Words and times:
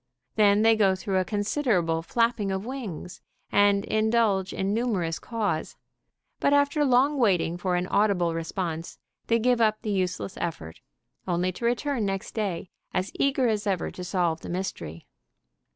Then 0.35 0.63
they 0.63 0.75
go 0.75 0.95
through 0.95 1.19
a 1.19 1.23
considerable 1.23 2.01
flapping 2.01 2.49
of 2.51 2.65
wings 2.65 3.21
and 3.51 3.85
indulge 3.85 4.51
in 4.51 4.73
numerous 4.73 5.19
caws, 5.19 5.75
but 6.39 6.53
after 6.53 6.83
long 6.83 7.19
waiting 7.19 7.55
for 7.55 7.75
an 7.75 7.85
audible 7.85 8.33
response 8.33 8.97
they 9.27 9.37
give 9.37 9.61
up 9.61 9.83
the 9.83 9.91
useless 9.91 10.39
effort, 10.41 10.81
only 11.27 11.51
to 11.51 11.65
return 11.65 12.03
next 12.03 12.33
day 12.33 12.71
as 12.95 13.11
eager 13.13 13.47
as 13.47 13.67
ever 13.67 13.91
to 13.91 14.03
solve 14.03 14.41
the 14.41 14.49
mystery. 14.49 15.05